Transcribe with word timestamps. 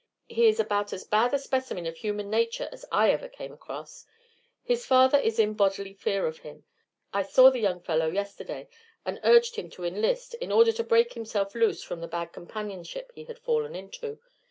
He 0.27 0.47
is 0.47 0.59
about 0.59 0.93
as 0.93 1.03
bad 1.03 1.31
a 1.31 1.37
specimen 1.37 1.85
of 1.85 1.95
human 1.95 2.27
nature 2.27 2.67
as 2.71 2.85
I 2.91 3.11
ever 3.11 3.29
came 3.29 3.51
across. 3.53 4.07
His 4.63 4.83
father 4.83 5.19
is 5.19 5.37
in 5.37 5.53
bodily 5.53 5.93
fear 5.93 6.25
of 6.25 6.39
him. 6.39 6.63
I 7.13 7.21
saw 7.21 7.51
the 7.51 7.59
young 7.59 7.81
fellow 7.81 8.09
yesterday, 8.09 8.67
and 9.05 9.19
urged 9.23 9.57
him 9.57 9.69
to 9.69 9.85
enlist, 9.85 10.33
in 10.33 10.51
order 10.51 10.71
to 10.71 10.83
break 10.83 11.13
himself 11.13 11.53
loose 11.53 11.83
from 11.83 12.01
the 12.01 12.07
bad 12.07 12.33
companionship 12.33 13.11
he 13.13 13.25
had 13.25 13.37
fallen 13.37 13.75
into. 13.75 14.17